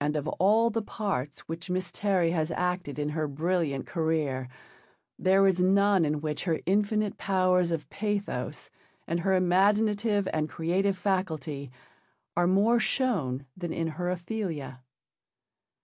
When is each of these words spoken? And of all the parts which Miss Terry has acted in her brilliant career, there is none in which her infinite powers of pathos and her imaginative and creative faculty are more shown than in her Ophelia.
And 0.00 0.14
of 0.14 0.28
all 0.28 0.70
the 0.70 0.80
parts 0.80 1.40
which 1.48 1.68
Miss 1.68 1.90
Terry 1.90 2.30
has 2.30 2.52
acted 2.52 2.96
in 2.96 3.08
her 3.08 3.26
brilliant 3.26 3.88
career, 3.88 4.46
there 5.18 5.44
is 5.48 5.60
none 5.60 6.04
in 6.04 6.20
which 6.20 6.44
her 6.44 6.60
infinite 6.64 7.18
powers 7.18 7.72
of 7.72 7.90
pathos 7.90 8.70
and 9.04 9.18
her 9.18 9.34
imaginative 9.34 10.28
and 10.32 10.48
creative 10.48 10.96
faculty 10.96 11.72
are 12.36 12.46
more 12.46 12.78
shown 12.78 13.44
than 13.56 13.72
in 13.72 13.88
her 13.98 14.10
Ophelia. 14.12 14.80